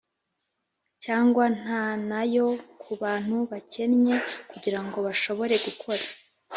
cyangwa 1.03 1.43
nta 1.59 1.83
nayo 2.09 2.47
ku 2.81 2.91
bantu 3.01 3.35
bakennye 3.51 4.15
kugirango 4.49 4.97
bashobore 5.07 5.53
gukora 5.65 6.03